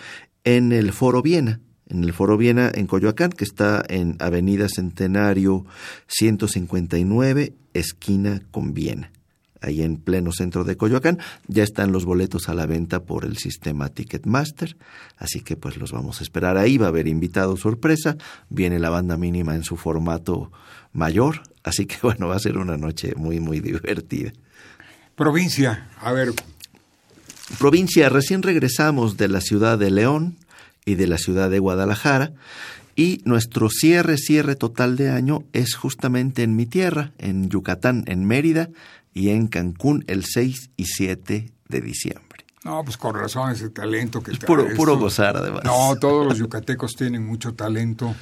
en 0.45 0.73
el 0.73 0.93
Foro 0.93 1.23
Viena. 1.23 1.61
En 1.87 2.05
el 2.05 2.13
Foro 2.13 2.37
Viena 2.37 2.71
en 2.75 2.87
Coyoacán, 2.87 3.31
que 3.31 3.45
está 3.45 3.83
en 3.89 4.17
Avenida 4.19 4.69
Centenario 4.69 5.65
159, 6.09 7.55
esquina 7.73 8.43
con 8.51 8.75
Viena 8.75 9.11
ahí 9.61 9.83
en 9.83 9.97
pleno 9.97 10.33
centro 10.33 10.65
de 10.65 10.77
Coyoacán. 10.77 11.19
Ya 11.47 11.63
están 11.63 11.93
los 11.93 12.05
boletos 12.05 12.49
a 12.49 12.55
la 12.55 12.67
venta 12.67 13.05
por 13.05 13.25
el 13.25 13.37
sistema 13.37 13.89
Ticketmaster, 13.89 14.77
así 15.17 15.41
que 15.41 15.57
pues 15.57 15.77
los 15.77 15.93
vamos 15.93 16.21
a 16.21 16.25
esperar 16.25 16.57
ahí. 16.57 16.79
Va 16.79 16.87
a 16.87 16.89
haber 16.91 17.09
invitado 17.09 17.57
sorpresa, 17.57 18.17
viene 18.49 18.79
la 18.79 18.91
banda 18.91 19.17
mínima 19.17 19.55
en 19.55 19.65
su 19.65 19.77
formato 19.77 20.51
mayor, 20.93 21.43
así 21.65 21.87
que 21.87 21.97
bueno, 22.03 22.29
va 22.29 22.37
a 22.37 22.41
ser 22.41 22.59
una 22.59 22.77
noche 22.77 23.15
muy, 23.17 23.41
muy 23.41 23.61
divertida. 23.61 24.33
Provincia, 25.15 25.89
a 26.01 26.13
ver. 26.13 26.33
Provincia, 27.59 28.09
recién 28.09 28.43
regresamos 28.43 29.17
de 29.17 29.29
la 29.29 29.41
ciudad 29.41 29.79
de 29.79 29.91
León 29.91 30.37
y 30.85 30.95
de 30.95 31.07
la 31.07 31.19
ciudad 31.19 31.51
de 31.51 31.59
Guadalajara. 31.59 32.33
Y 32.95 33.21
nuestro 33.25 33.71
cierre, 33.71 34.17
cierre 34.17 34.57
total 34.57 34.97
de 34.97 35.11
año 35.11 35.45
es 35.53 35.77
justamente 35.77 36.43
en 36.43 36.57
mi 36.57 36.67
tierra, 36.67 37.13
en 37.19 37.49
Yucatán, 37.49 38.03
en 38.07 38.25
Mérida, 38.25 38.71
y 39.13 39.31
en 39.31 39.49
Cancún 39.49 40.05
el 40.07 40.25
6 40.25 40.71
y 40.77 40.85
7 40.85 41.53
de 41.69 41.81
diciembre. 41.81 42.47
No, 42.65 42.85
pues 42.85 42.97
con 42.97 43.15
razón 43.15 43.51
ese 43.53 43.71
talento 43.71 44.23
que 44.23 44.33
es 44.33 44.39
puro, 44.39 44.67
puro 44.75 44.99
gozar 44.99 45.37
además. 45.37 45.63
No, 45.65 45.97
todos 45.97 46.27
los 46.27 46.39
yucatecos 46.39 46.95
tienen 46.97 47.25
mucho 47.27 47.55
talento. 47.55 48.15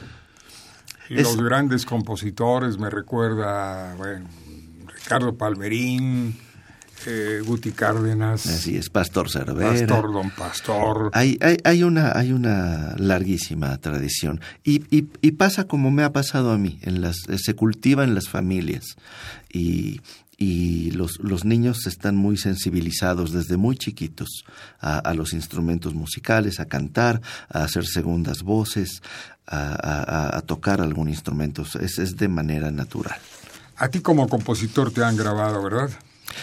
Los 1.08 1.36
grandes 1.40 1.86
compositores, 1.86 2.78
me 2.78 2.90
recuerda, 2.90 3.94
bueno, 3.96 4.28
Ricardo 4.86 5.36
Palmerín, 5.36 6.36
eh, 7.06 7.42
Guti 7.44 7.72
Cárdenas. 7.72 8.46
Así 8.46 8.76
es, 8.76 8.90
Pastor 8.90 9.30
Cervera. 9.30 9.70
Pastor 9.70 10.12
Don 10.12 10.30
Pastor. 10.30 11.10
Hay, 11.12 11.38
hay, 11.40 11.58
hay, 11.62 11.82
una, 11.84 12.12
hay 12.16 12.32
una 12.32 12.94
larguísima 12.98 13.76
tradición. 13.78 14.40
Y, 14.64 14.82
y, 14.90 15.08
y, 15.22 15.32
pasa 15.32 15.64
como 15.64 15.90
me 15.90 16.02
ha 16.02 16.12
pasado 16.12 16.50
a 16.50 16.58
mí, 16.58 16.80
en 16.82 17.02
las, 17.02 17.16
se 17.36 17.54
cultiva 17.54 18.02
en 18.02 18.14
las 18.14 18.28
familias. 18.28 18.96
Y, 19.52 20.00
y 20.38 20.90
los, 20.90 21.18
los, 21.20 21.44
niños 21.44 21.86
están 21.86 22.16
muy 22.16 22.36
sensibilizados 22.36 23.32
desde 23.32 23.56
muy 23.56 23.76
chiquitos 23.76 24.44
a, 24.80 25.14
los 25.14 25.32
instrumentos 25.32 25.94
musicales, 25.94 26.60
a 26.60 26.66
cantar, 26.66 27.22
a 27.48 27.64
hacer 27.64 27.86
segundas 27.86 28.42
voces, 28.42 29.02
a, 29.46 30.42
tocar 30.46 30.80
algún 30.80 31.08
instrumento. 31.08 31.64
Es, 31.80 31.98
es, 31.98 32.16
de 32.16 32.28
manera 32.28 32.70
natural. 32.70 33.18
A 33.76 33.88
ti 33.88 34.00
como 34.00 34.28
compositor 34.28 34.90
te 34.90 35.02
han 35.02 35.16
grabado, 35.16 35.62
¿verdad? 35.62 35.90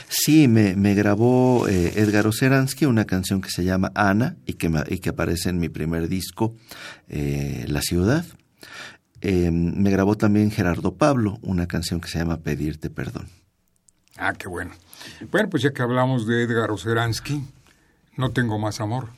Sí, 0.09 0.47
me, 0.47 0.75
me 0.75 0.95
grabó 0.95 1.67
eh, 1.67 1.93
Edgar 1.95 2.25
Oceransky 2.27 2.85
una 2.85 3.05
canción 3.05 3.41
que 3.41 3.49
se 3.49 3.63
llama 3.63 3.91
Ana 3.95 4.37
y 4.45 4.53
que, 4.53 4.71
y 4.89 4.99
que 4.99 5.09
aparece 5.09 5.49
en 5.49 5.59
mi 5.59 5.69
primer 5.69 6.07
disco, 6.07 6.55
eh, 7.09 7.65
La 7.67 7.81
Ciudad. 7.81 8.25
Eh, 9.21 9.51
me 9.51 9.89
grabó 9.89 10.17
también 10.17 10.51
Gerardo 10.51 10.95
Pablo 10.95 11.39
una 11.41 11.67
canción 11.67 12.01
que 12.01 12.09
se 12.09 12.19
llama 12.19 12.41
Pedirte 12.41 12.89
Perdón. 12.89 13.27
Ah, 14.17 14.33
qué 14.33 14.47
bueno. 14.47 14.71
Bueno, 15.31 15.49
pues 15.49 15.63
ya 15.63 15.71
que 15.71 15.81
hablamos 15.81 16.27
de 16.27 16.43
Edgar 16.43 16.71
Oceransky, 16.71 17.43
No 18.15 18.31
tengo 18.31 18.59
más 18.59 18.79
amor. 18.79 19.09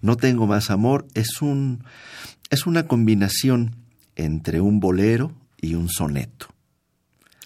No 0.00 0.16
tengo 0.16 0.46
más 0.46 0.70
amor 0.70 1.06
es 1.14 1.40
un 1.40 1.84
es 2.50 2.66
una 2.66 2.86
combinación 2.86 3.76
entre 4.16 4.60
un 4.60 4.80
bolero 4.80 5.32
y 5.60 5.74
un 5.74 5.88
soneto. 5.88 6.48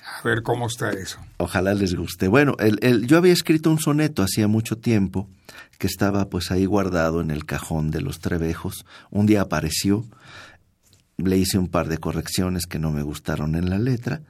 A 0.04 0.22
ver 0.26 0.42
cómo 0.42 0.66
está 0.66 0.90
eso. 0.90 1.18
Ojalá 1.36 1.74
les 1.74 1.94
guste. 1.94 2.26
Bueno, 2.28 2.56
el, 2.58 2.78
el, 2.82 3.06
yo 3.06 3.18
había 3.18 3.32
escrito 3.32 3.70
un 3.70 3.78
soneto 3.78 4.22
hacía 4.22 4.48
mucho 4.48 4.78
tiempo 4.78 5.28
que 5.78 5.86
estaba 5.86 6.28
pues 6.30 6.50
ahí 6.50 6.64
guardado 6.64 7.20
en 7.20 7.30
el 7.30 7.44
cajón 7.44 7.90
de 7.90 8.00
los 8.00 8.20
trebejos. 8.20 8.86
Un 9.10 9.26
día 9.26 9.42
apareció, 9.42 10.04
le 11.18 11.36
hice 11.36 11.58
un 11.58 11.68
par 11.68 11.88
de 11.88 11.98
correcciones 11.98 12.66
que 12.66 12.78
no 12.78 12.90
me 12.90 13.02
gustaron 13.02 13.54
en 13.54 13.68
la 13.68 13.78
letra 13.78 14.22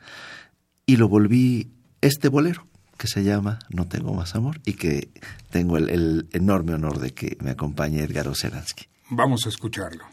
y 0.85 0.97
lo 0.97 1.09
volví 1.09 1.71
este 2.01 2.29
bolero 2.29 2.67
que 2.97 3.07
se 3.09 3.25
llama 3.25 3.59
No 3.69 3.87
tengo 3.87 4.15
más 4.15 4.35
amor 4.35 4.61
y 4.65 4.75
que 4.75 5.09
tengo 5.51 5.77
el, 5.77 6.29
enorme 6.33 6.75
honor 6.75 6.99
de 6.99 7.13
que 7.13 7.37
me 7.41 7.51
acompañe 7.51 8.03
Edgar 8.03 8.29
Oceransky. 8.29 8.87
Vamos 9.11 9.47
a 9.47 9.51
escucharlo. 9.51 10.05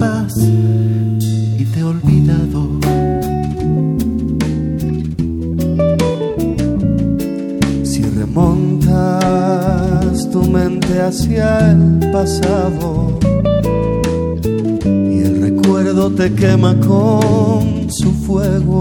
Y 0.00 1.64
te 1.64 1.80
he 1.80 1.82
olvidado. 1.82 2.78
Si 7.82 8.02
remontas 8.02 9.00
tu 10.30 10.44
mente 10.44 11.00
hacia 11.00 11.72
el 11.72 12.10
pasado 12.12 13.18
y 14.84 15.18
el 15.18 15.40
recuerdo 15.40 16.10
te 16.10 16.32
quema 16.32 16.76
con 16.78 17.90
su 17.90 18.12
fuego. 18.12 18.80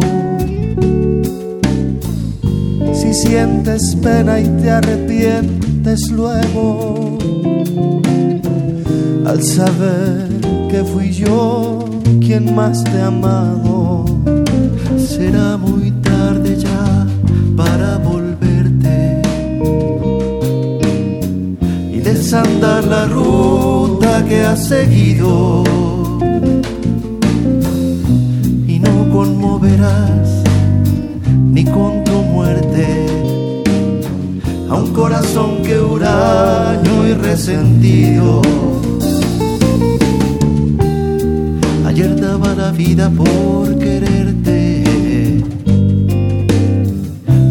Si 2.93 3.11
sientes 3.13 3.95
pena 4.03 4.39
y 4.39 4.47
te 4.61 4.69
arrepientes 4.69 6.11
luego, 6.11 7.17
al 9.25 9.41
saber 9.41 10.36
que 10.69 10.83
fui 10.83 11.11
yo 11.11 11.79
quien 12.19 12.55
más 12.55 12.83
te 12.83 12.99
ha 13.01 13.07
amado, 13.07 14.05
será 14.97 15.57
muy 15.57 15.91
tarde 16.01 16.57
ya 16.57 17.07
para 17.55 17.97
volverte 17.97 19.21
y 21.91 21.99
desandar 21.99 22.83
la 22.85 23.05
ruta 23.05 24.25
que 24.27 24.43
has 24.43 24.67
seguido 24.67 25.63
conmoverás 29.17 30.43
ni 31.51 31.65
con 31.65 32.03
tu 32.03 32.21
muerte 32.21 33.07
a 34.69 34.75
un 34.75 34.93
corazón 34.93 35.63
que 35.63 35.79
huraño 35.79 37.07
y 37.07 37.13
resentido. 37.13 38.41
Ayer 41.99 42.15
daba 42.21 42.53
la 42.53 42.71
vida 42.71 43.09
por 43.09 43.75
quererte 43.79 44.83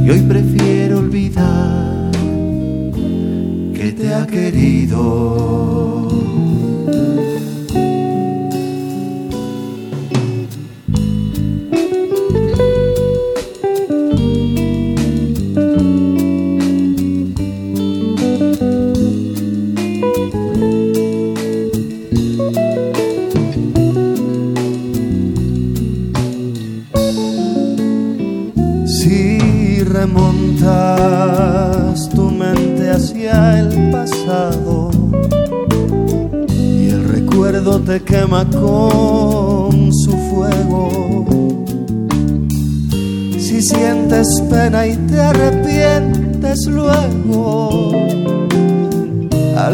y 0.04 0.08
hoy 0.08 0.20
prefiero 0.20 1.00
olvidar 1.00 2.12
que 3.74 3.90
te 3.90 4.14
ha 4.14 4.24
querido. 4.24 6.05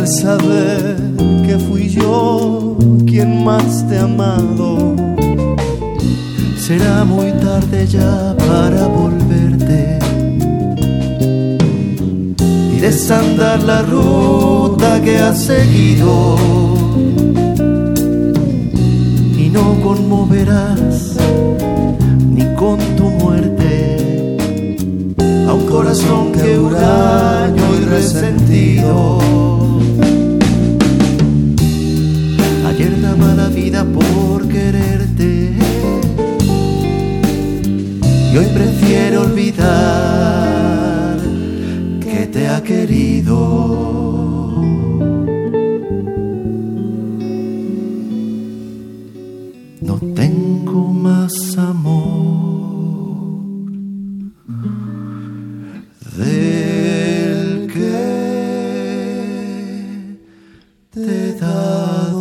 Al 0.03 0.09
saber 0.09 0.97
que 1.47 1.57
fui 1.59 1.89
yo 1.89 2.77
quien 3.07 3.45
más 3.45 3.87
te 3.89 3.99
ha 3.99 4.05
amado, 4.05 4.97
será 6.59 7.05
muy 7.05 7.31
tarde 7.47 7.87
ya 7.87 8.35
para 8.37 8.89
volverte. 8.89 10.01
Y 12.75 12.81
desandar 12.81 13.63
la 13.63 13.83
ruta 13.83 15.01
que 15.05 15.19
has 15.19 15.39
seguido. 15.45 16.37
Y 19.43 19.49
no 19.57 19.67
conmoverás 19.85 21.17
ni 22.35 22.45
con 22.57 22.79
tu 22.97 23.05
muerte 23.25 23.72
corazón 25.73 26.33
que 26.33 26.59
huraño 26.59 27.65
y 27.81 27.85
resentido. 27.87 29.19
Ayer 32.69 33.01
daba 33.01 33.35
la 33.35 33.49
vida 33.49 33.83
por 33.83 34.47
quererte 34.49 35.57
y 38.33 38.37
hoy 38.37 38.47
prefiero 38.53 39.23
olvidar 39.23 39.57
que 42.01 42.27
te 42.27 42.49
ha 42.49 42.63
querido. 42.63 44.02
Del 56.17 57.67
que 57.73 58.19
te 60.91 61.01
he 61.01 61.33
dado. 61.39 62.13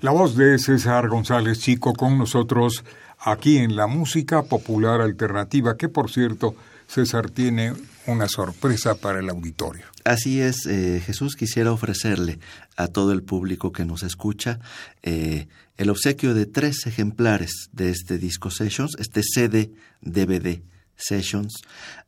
La 0.00 0.12
voz 0.12 0.36
de 0.36 0.58
César 0.58 1.08
González 1.08 1.58
Chico 1.58 1.92
con 1.92 2.18
nosotros 2.18 2.84
aquí 3.18 3.58
en 3.58 3.74
la 3.74 3.88
música 3.88 4.42
popular 4.44 5.00
alternativa, 5.00 5.76
que 5.76 5.88
por 5.88 6.10
cierto, 6.10 6.54
César 6.86 7.30
tiene 7.30 7.72
una 8.08 8.26
sorpresa 8.26 8.94
para 8.94 9.20
el 9.20 9.28
auditorio. 9.28 9.84
Así 10.04 10.40
es, 10.40 10.66
eh, 10.66 11.02
Jesús 11.04 11.36
quisiera 11.36 11.72
ofrecerle 11.72 12.40
a 12.76 12.88
todo 12.88 13.12
el 13.12 13.22
público 13.22 13.70
que 13.70 13.84
nos 13.84 14.02
escucha 14.02 14.60
eh, 15.02 15.46
el 15.76 15.90
obsequio 15.90 16.34
de 16.34 16.46
tres 16.46 16.86
ejemplares 16.86 17.68
de 17.72 17.90
este 17.90 18.18
disco 18.18 18.50
Sessions, 18.50 18.96
este 18.98 19.22
CD 19.22 19.72
DVD 20.00 20.62
Sessions, 20.96 21.54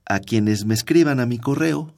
a 0.06 0.20
quienes 0.20 0.64
me 0.64 0.74
escriban 0.74 1.20
a 1.20 1.26
mi 1.26 1.38
correo 1.38 1.94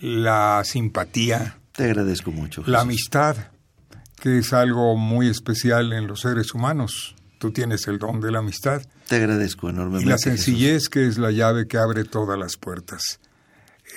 la 0.00 0.62
simpatía, 0.64 1.58
Te 1.72 1.84
agradezco 1.84 2.30
mucho. 2.30 2.62
la 2.66 2.80
amistad, 2.80 3.36
que 4.20 4.38
es 4.38 4.52
algo 4.52 4.96
muy 4.96 5.28
especial 5.28 5.92
en 5.92 6.06
los 6.06 6.20
seres 6.20 6.54
humanos. 6.54 7.14
Tú 7.38 7.50
tienes 7.52 7.86
el 7.88 7.98
don 7.98 8.20
de 8.20 8.30
la 8.32 8.38
amistad 8.38 8.80
Te 9.08 9.16
agradezco 9.16 9.66
y 9.68 9.70
enormemente. 9.70 10.06
la 10.08 10.16
Jesús. 10.16 10.22
sencillez 10.44 10.88
que 10.88 11.06
es 11.06 11.18
la 11.18 11.30
llave 11.30 11.66
que 11.66 11.76
abre 11.78 12.04
todas 12.04 12.38
las 12.38 12.56
puertas. 12.56 13.20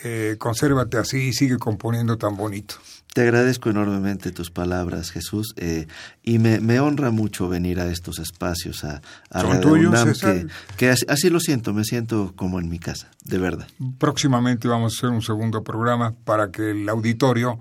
Eh, 0.03 0.35
consérvate 0.37 0.97
así 0.97 1.29
y 1.29 1.33
sigue 1.33 1.57
componiendo 1.57 2.17
tan 2.17 2.35
bonito. 2.35 2.75
Te 3.17 3.23
agradezco 3.23 3.71
enormemente 3.71 4.31
tus 4.31 4.51
palabras, 4.51 5.09
Jesús, 5.09 5.55
eh, 5.57 5.87
y 6.21 6.37
me, 6.37 6.59
me 6.59 6.79
honra 6.79 7.09
mucho 7.09 7.49
venir 7.49 7.79
a 7.79 7.87
estos 7.87 8.19
espacios, 8.19 8.83
a, 8.83 9.01
a 9.31 9.41
¿Son 9.41 9.49
Radio 9.53 9.61
tuyos, 9.61 9.89
UNAM, 9.89 10.13
que, 10.13 10.47
que 10.77 10.89
así, 10.91 11.03
así 11.09 11.31
lo 11.31 11.39
siento, 11.39 11.73
me 11.73 11.83
siento 11.83 12.33
como 12.35 12.59
en 12.59 12.69
mi 12.69 12.77
casa, 12.77 13.09
de 13.25 13.39
verdad. 13.39 13.67
Próximamente 13.97 14.67
vamos 14.67 14.93
a 14.93 14.95
hacer 14.97 15.09
un 15.09 15.23
segundo 15.23 15.63
programa 15.63 16.13
para 16.25 16.51
que 16.51 16.69
el 16.69 16.87
auditorio 16.87 17.57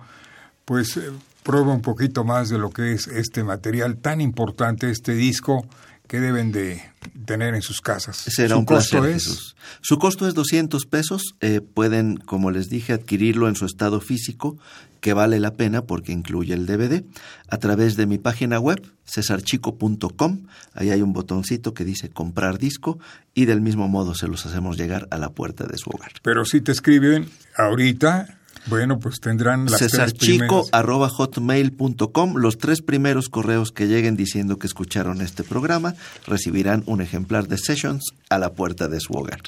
pues 0.66 0.98
eh, 0.98 1.10
pruebe 1.42 1.70
un 1.70 1.80
poquito 1.80 2.22
más 2.22 2.50
de 2.50 2.58
lo 2.58 2.68
que 2.68 2.92
es 2.92 3.06
este 3.06 3.42
material 3.42 3.96
tan 3.96 4.20
importante, 4.20 4.90
este 4.90 5.14
disco 5.14 5.66
que 6.08 6.20
deben 6.20 6.52
de 6.52 6.82
tener 7.24 7.54
en 7.54 7.62
sus 7.62 7.80
casas. 7.80 8.16
Será 8.16 8.54
Su 8.54 8.58
un 8.60 8.66
placer, 8.66 9.00
costo 9.00 9.08
es 9.08 9.24
Jesús. 9.24 9.56
Su 9.80 9.98
costo 9.98 10.28
es 10.28 10.34
200 10.34 10.86
pesos. 10.86 11.22
eh, 11.40 11.60
pueden, 11.60 12.16
como 12.16 12.50
les 12.50 12.68
dije, 12.68 12.92
adquirirlo 12.92 13.48
en 13.48 13.56
su 13.56 13.66
estado 13.66 14.00
físico, 14.00 14.56
que 15.00 15.12
vale 15.12 15.38
la 15.40 15.54
pena 15.54 15.82
porque 15.82 16.12
incluye 16.12 16.54
el 16.54 16.66
DVD, 16.66 17.04
a 17.48 17.58
través 17.58 17.96
de 17.96 18.06
mi 18.06 18.18
página 18.18 18.58
web, 18.58 18.82
cesarchico.com. 19.06 20.46
Ahí 20.74 20.90
hay 20.90 21.02
un 21.02 21.12
botoncito 21.12 21.74
que 21.74 21.84
dice 21.84 22.08
comprar 22.10 22.58
disco 22.58 22.98
y 23.34 23.44
del 23.44 23.60
mismo 23.60 23.88
modo 23.88 24.14
se 24.14 24.28
los 24.28 24.46
hacemos 24.46 24.76
llegar 24.76 25.06
a 25.10 25.18
la 25.18 25.30
puerta 25.30 25.64
de 25.66 25.78
su 25.78 25.90
hogar. 25.90 26.12
Pero 26.22 26.44
si 26.44 26.60
te 26.60 26.72
escriben 26.72 27.28
ahorita, 27.56 28.38
bueno, 28.66 28.98
pues 28.98 29.20
tendrán 29.20 29.66
las 29.66 29.78
cesarchico.hotmail.com. 29.78 32.34
Los 32.36 32.58
tres 32.58 32.82
primeros 32.82 33.28
correos 33.28 33.72
que 33.72 33.86
lleguen 33.86 34.16
diciendo 34.16 34.58
que 34.58 34.66
escucharon 34.66 35.20
este 35.20 35.44
programa 35.44 35.94
recibirán 36.26 36.82
un 36.86 37.00
ejemplar 37.00 37.46
de 37.48 37.58
Sessions 37.58 38.12
a 38.28 38.38
la 38.38 38.52
puerta 38.52 38.88
de 38.88 39.00
su 39.00 39.12
hogar. 39.14 39.40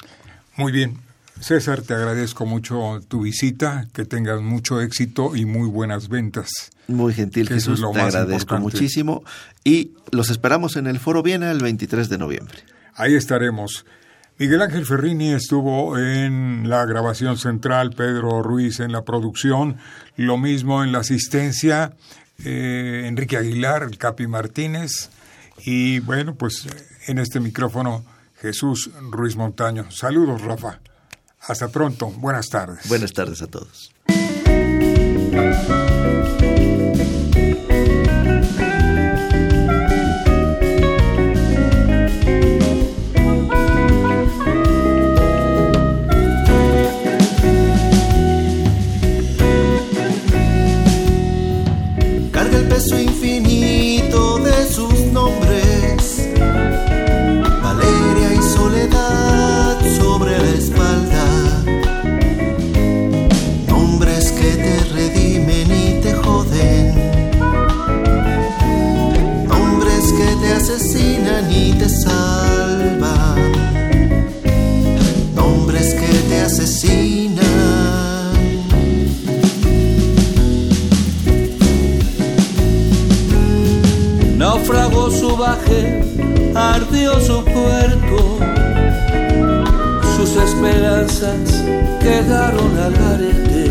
Muy 0.55 0.71
bien. 0.71 0.97
César, 1.39 1.81
te 1.81 1.93
agradezco 1.93 2.45
mucho 2.45 2.99
tu 3.07 3.21
visita, 3.21 3.87
que 3.93 4.03
tengas 4.03 4.41
mucho 4.41 4.81
éxito 4.81 5.37
y 5.37 5.45
muy 5.45 5.69
buenas 5.69 6.09
ventas. 6.09 6.49
Muy 6.87 7.13
gentil 7.13 7.47
Que 7.47 7.53
Jesús, 7.55 7.79
te 7.79 7.85
agradezco 8.01 8.55
importante. 8.55 8.61
muchísimo 8.61 9.23
y 9.63 9.91
los 10.11 10.29
esperamos 10.29 10.75
en 10.75 10.87
el 10.87 10.99
Foro 10.99 11.23
Viena 11.23 11.49
el 11.51 11.59
23 11.59 12.09
de 12.09 12.17
noviembre. 12.17 12.57
Ahí 12.95 13.15
estaremos. 13.15 13.85
Miguel 14.39 14.61
Ángel 14.61 14.85
Ferrini 14.85 15.33
estuvo 15.33 15.97
en 15.97 16.69
la 16.69 16.85
grabación 16.85 17.37
central, 17.37 17.91
Pedro 17.91 18.41
Ruiz 18.41 18.79
en 18.79 18.93
la 18.93 19.03
producción, 19.03 19.75
lo 20.15 20.37
mismo 20.37 20.81
en 20.81 20.93
la 20.93 20.99
asistencia, 20.99 21.91
eh, 22.45 23.03
Enrique 23.05 23.35
Aguilar, 23.35 23.83
el 23.83 23.97
Capi 23.97 24.27
Martínez 24.27 25.09
y 25.65 25.99
bueno, 25.99 26.35
pues 26.35 26.65
en 27.07 27.19
este 27.19 27.41
micrófono 27.41 28.05
Jesús 28.39 28.89
Ruiz 29.09 29.35
Montaño. 29.35 29.91
Saludos, 29.91 30.41
Rafa. 30.41 30.79
Hasta 31.41 31.67
pronto. 31.67 32.07
Buenas 32.07 32.47
tardes. 32.47 32.87
Buenas 32.87 33.11
tardes 33.11 33.41
a 33.41 33.47
todos. 33.47 33.91
naufragó 84.59 85.09
su 85.09 85.37
baje, 85.37 86.01
ardió 86.55 87.19
su 87.19 87.43
puerto. 87.43 88.39
Sus 90.17 90.35
esperanzas 90.35 91.63
quedaron 92.01 92.77
al 92.77 92.95
arete. 92.95 93.69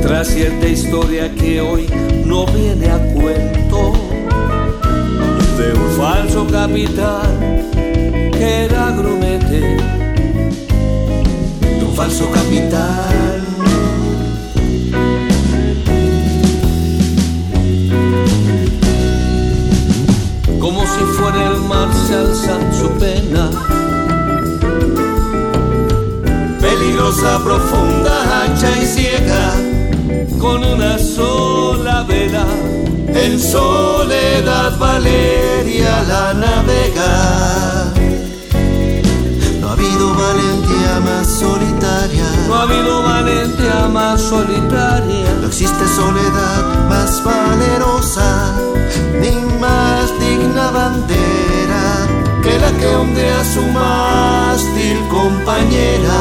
Tras 0.00 0.28
cierta 0.28 0.68
historia 0.68 1.32
que 1.34 1.60
hoy 1.60 1.86
no 2.24 2.46
viene 2.46 2.90
a 2.90 2.98
cuento, 3.14 3.92
de 5.58 5.72
un 5.72 5.90
falso 5.96 6.46
capitán 6.46 8.30
que 8.32 8.64
era 8.64 8.90
grumete, 8.92 9.60
de 11.60 11.84
un 11.84 11.94
falso 11.94 12.30
capitán 12.30 13.51
si 21.02 21.12
fuera 21.18 21.46
el 21.48 21.60
mar 21.62 21.88
se 22.06 22.14
alza 22.14 22.58
su 22.78 22.88
pena 22.98 23.50
peligrosa, 26.60 27.38
profunda, 27.42 28.44
ancha 28.44 28.70
y 28.80 28.86
ciega, 28.86 29.52
con 30.38 30.64
una 30.64 30.98
sola 30.98 32.02
vela. 32.04 32.46
En 33.08 33.38
soledad 33.38 34.78
Valeria 34.78 36.02
la 36.02 36.34
navega. 36.34 37.92
No 39.60 39.68
ha 39.68 39.72
habido 39.72 40.14
valentía 40.14 41.00
más 41.04 41.26
solitaria. 41.28 42.24
No 42.48 42.54
ha 42.54 42.62
habido 42.62 43.02
valentía 43.02 43.88
más 43.92 44.20
solitaria. 44.20 45.34
No 45.40 45.46
existe 45.48 45.84
soledad 45.88 46.88
más 46.88 47.22
valerosa, 47.22 48.31
que 52.82 52.88
ondea 52.88 53.44
su 53.44 53.62
mástil 53.62 54.98
compañera. 55.08 56.20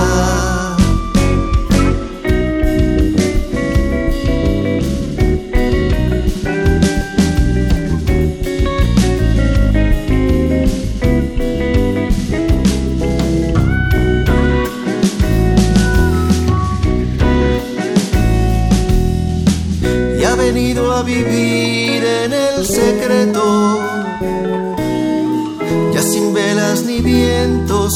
Y 20.19 20.23
ha 20.23 20.35
venido 20.35 20.91
a 20.95 21.01
vivir 21.01 22.03
en 22.05 22.33
el 22.33 22.65
secreto 22.65 23.60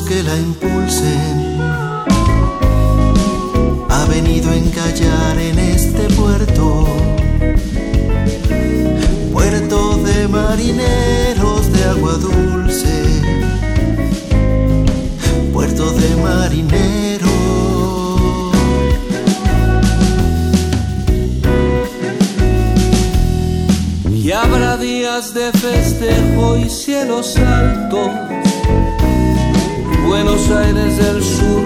que 0.02 0.24
la 0.24 0.36
impulsen. 0.36 1.60
Ha 3.90 4.06
venido 4.10 4.52
a 4.52 4.56
encallar 4.56 5.38
en 5.38 5.60
este 5.60 6.08
puerto, 6.16 6.86
puerto 9.32 9.98
de 9.98 10.28
marineros 10.28 11.72
de 11.72 11.84
agua 11.86 12.14
dulce, 12.14 13.04
puerto 15.54 15.92
de 15.92 16.16
marineros. 16.18 17.32
Y 24.12 24.32
habrá 24.32 24.78
días 24.78 25.34
de 25.34 25.52
festejo 25.52 26.58
y 26.58 26.70
cielos 26.70 27.38
altos. 27.38 28.45
Buenos 30.18 30.50
Aires 30.50 30.96
del 30.96 31.22
Sur, 31.22 31.66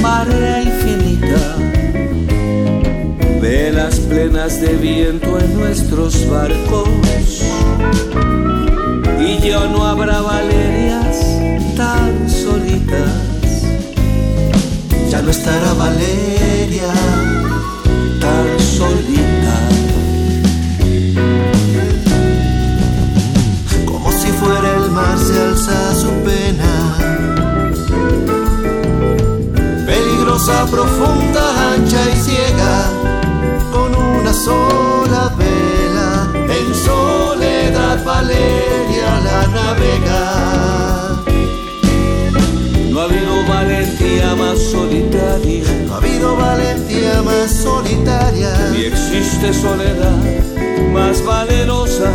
marea 0.00 0.62
infinita. 0.62 1.56
Velas 3.40 4.00
plenas 4.00 4.60
de 4.60 4.74
viento 4.74 5.38
en 5.38 5.60
nuestros 5.60 6.28
barcos. 6.28 6.88
Y 9.20 9.38
ya 9.46 9.68
no 9.68 9.86
habrá 9.86 10.20
valerias 10.22 11.24
tan 11.76 12.28
solitas. 12.28 13.12
Ya 15.08 15.22
no 15.22 15.30
estará 15.30 15.72
Valeria 15.74 16.92
tan 18.20 18.58
solita. 18.58 19.56
como 23.86 24.10
si 24.10 24.28
fuera 24.32 24.68
el 24.78 24.90
mar 24.90 25.16
se 25.16 25.40
alza 25.40 25.94
su 25.94 26.10
pena. 26.24 27.11
Peligrosa, 30.44 30.66
profunda, 30.70 31.72
ancha 31.72 32.00
y 32.10 32.16
ciega, 32.16 32.90
con 33.70 33.94
una 33.94 34.32
sola 34.32 35.32
vela, 35.38 36.32
en 36.34 36.74
soledad 36.74 38.04
Valeria 38.04 39.20
la 39.22 39.46
navega. 39.46 41.22
No 42.90 43.00
ha 43.00 43.04
habido 43.04 43.46
valentía 43.48 44.34
más 44.34 44.58
solitaria, 44.58 45.64
No 45.86 45.94
ha 45.94 45.96
habido 45.98 46.36
valentía 46.36 47.22
más 47.22 47.50
solitaria, 47.50 48.52
ni 48.72 48.86
existe 48.86 49.54
soledad 49.54 50.18
más 50.92 51.24
valerosa, 51.24 52.10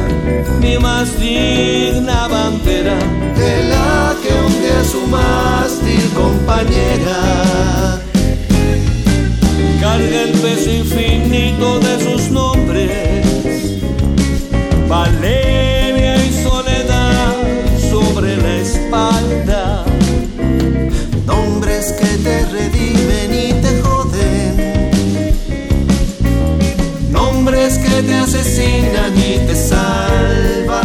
ni 0.60 0.78
más 0.78 1.18
digna 1.18 2.28
bandera. 2.28 2.98
que 3.36 3.64
la 3.70 4.16
que 4.22 4.34
ondea 4.34 4.84
su 4.84 5.08
mástil 5.08 6.12
compañera. 6.14 8.07
Carga 9.80 10.22
el 10.24 10.32
peso 10.32 10.72
infinito 10.72 11.80
de 11.80 12.00
sus 12.04 12.30
nombres, 12.32 13.80
Valeria 14.88 16.16
y 16.26 16.34
soledad 16.44 17.36
sobre 17.92 18.38
la 18.38 18.56
espalda. 18.56 19.86
Nombres 21.28 21.94
que 21.94 22.18
te 22.24 22.46
redimen 22.46 23.34
y 23.34 23.54
te 23.62 23.82
joden. 23.82 24.56
Nombres 27.12 27.78
que 27.78 28.02
te 28.02 28.16
asesinan 28.16 29.16
y 29.16 29.38
te 29.46 29.56
salvan. 29.56 30.82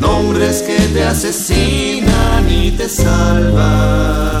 Nombres 0.00 0.62
que 0.62 0.78
te 0.94 1.04
asesinan 1.04 2.48
y 2.50 2.70
te 2.70 2.88
salvan. 2.88 4.40